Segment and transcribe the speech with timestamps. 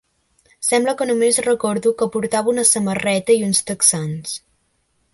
[0.67, 4.39] Sembla que només recordo que portava una samarreta i uns texans.